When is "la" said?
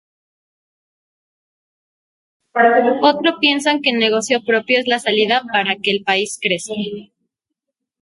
4.87-4.97